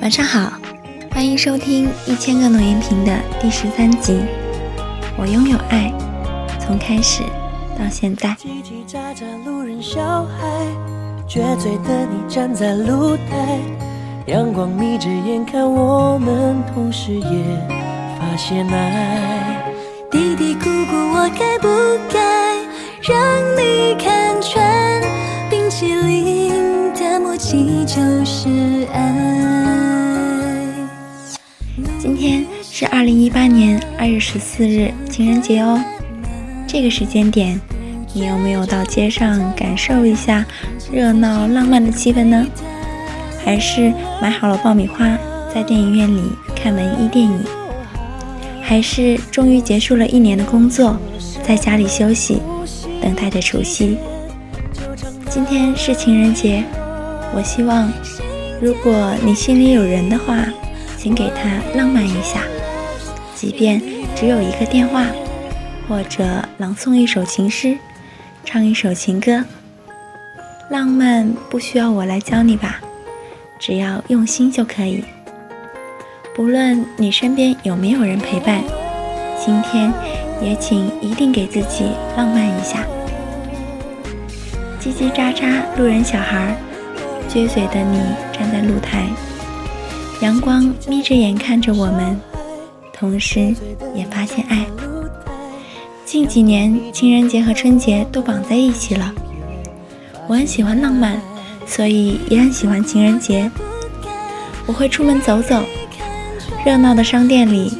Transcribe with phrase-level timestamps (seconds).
[0.00, 0.52] 晚上好，
[1.10, 4.20] 欢迎收听一千个诺言瓶的第十三集。
[5.16, 5.92] 我拥有爱，
[6.60, 7.22] 从开始
[7.76, 8.28] 到现在。
[8.38, 10.46] 叽叽喳喳路人小孩，
[11.28, 13.58] 撅嘴的你站在露台，
[14.26, 17.20] 阳光眯着眼看我们，同时也
[18.20, 19.72] 发现爱。
[20.08, 21.68] 嘀嘀咕咕，我该不
[22.12, 22.20] 该
[23.02, 23.16] 让
[23.56, 23.65] 你
[27.96, 29.10] 就是爱。
[31.98, 35.82] 今天是二零一八年二月十四日，情人节哦。
[36.66, 37.58] 这个时间点，
[38.12, 40.44] 你有没有到街上感受一下
[40.92, 42.46] 热闹浪漫的气氛呢？
[43.42, 45.16] 还是买好了爆米花，
[45.54, 46.20] 在电影院里
[46.54, 47.40] 看文艺电影？
[48.60, 50.98] 还是终于结束了一年的工作，
[51.42, 52.42] 在家里休息，
[53.00, 53.96] 等待着除夕。
[55.30, 56.62] 今天是情人节，
[57.34, 57.92] 我希望，
[58.60, 60.44] 如果你心里有人的话，
[60.96, 62.42] 请给他浪漫一下，
[63.34, 63.80] 即便
[64.14, 65.04] 只有一个电话，
[65.88, 66.24] 或者
[66.58, 67.76] 朗诵一首情诗，
[68.44, 69.44] 唱一首情歌。
[70.70, 72.80] 浪漫不需要我来教你吧，
[73.58, 75.04] 只要用心就可以。
[76.34, 78.62] 不论你身边有没有人陪伴，
[79.38, 79.92] 今天
[80.42, 81.84] 也请一定给自己
[82.16, 82.84] 浪漫一下。
[84.80, 86.56] 叽叽喳喳，路人小孩儿，
[87.28, 87.98] 撅嘴的你
[88.32, 89.06] 站在露台，
[90.22, 92.18] 阳光眯着眼看着我们，
[92.92, 93.54] 同时
[93.94, 94.64] 也发现爱。
[96.04, 99.12] 近几年，情人节和春节都绑在一起了。
[100.28, 101.20] 我很喜欢浪漫，
[101.66, 103.50] 所以也很喜欢情人节。
[104.66, 105.62] 我会出门走走。
[106.64, 107.76] 热闹的商店里，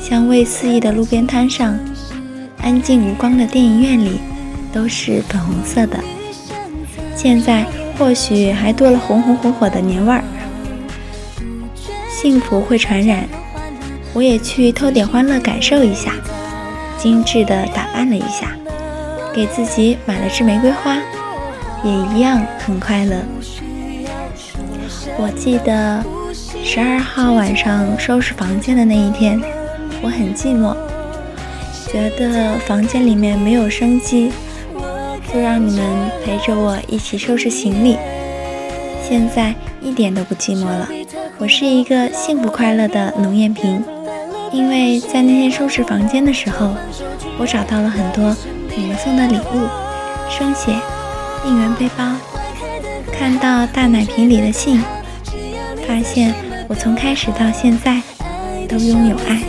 [0.00, 1.78] 香味四溢的路边摊上，
[2.60, 4.20] 安静无光的电影院里，
[4.72, 5.98] 都是粉红色的。
[7.16, 7.66] 现在
[7.98, 10.22] 或许还多了红红火火的年味儿。
[12.08, 13.24] 幸福会传染，
[14.14, 16.12] 我也去偷点欢乐感受一下。
[16.96, 18.52] 精致的打扮了一下，
[19.34, 20.96] 给自己买了支玫瑰花，
[21.82, 23.16] 也一样很快乐。
[25.18, 26.04] 我记得。
[26.64, 29.40] 十二号晚上收拾房间的那一天，
[30.02, 30.76] 我很寂寞，
[31.90, 34.30] 觉得房间里面没有生机，
[35.32, 37.96] 就让你们陪着我一起收拾行李。
[39.02, 40.88] 现在一点都不寂寞了，
[41.38, 43.82] 我是一个幸福快乐的农艳萍，
[44.52, 46.74] 因为在那天收拾房间的时候，
[47.38, 48.36] 我找到了很多
[48.76, 49.68] 你们送的礼物，
[50.30, 50.72] 生写、
[51.46, 52.04] 应援背包，
[53.12, 54.82] 看到大奶瓶里的信，
[55.86, 56.34] 发现。
[56.70, 57.98] 我从开始到现在
[58.68, 59.40] 都拥有爱。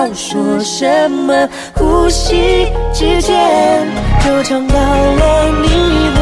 [0.00, 1.46] 要说什么。
[1.74, 3.86] 呼吸之间，
[4.24, 5.68] 就尝到了你
[6.16, 6.20] 我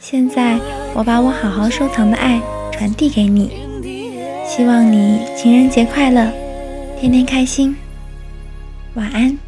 [0.00, 0.58] 现在，
[0.92, 2.40] 我把我好好收藏的爱
[2.72, 3.52] 传递给你，
[4.44, 6.26] 希望你情人节快乐，
[6.98, 7.76] 天天开心。
[8.94, 9.38] 晚安，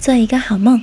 [0.00, 0.80] 做一个好梦。